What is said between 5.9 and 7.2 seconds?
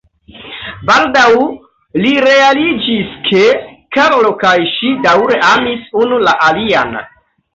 unu la alian.